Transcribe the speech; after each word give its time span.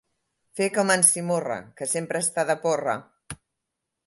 Fer 0.59 0.69
com 0.77 0.93
en 0.93 1.05
Simorra, 1.09 1.57
que 1.81 1.89
sempre 1.93 2.23
està 2.27 2.47
de 2.53 2.57
porra. 2.65 2.97